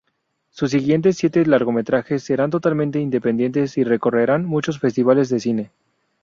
Sus 0.49 0.71
siguientes 0.71 1.15
siete 1.15 1.45
largometrajes 1.45 2.23
serán 2.23 2.49
totalmente 2.49 2.99
independientes 2.99 3.77
y 3.77 3.83
recorrerán 3.83 4.45
muchos 4.47 4.79
festivales 4.79 5.29
de 5.29 5.39
cine. 5.39 5.71